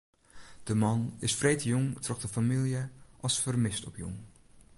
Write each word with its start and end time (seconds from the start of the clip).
De 0.67 0.73
man 0.81 0.99
is 1.25 1.37
freedtejûn 1.39 1.87
troch 2.03 2.21
de 2.23 2.29
famylje 2.35 2.81
as 3.27 3.35
fermist 3.43 3.87
opjûn. 3.89 4.15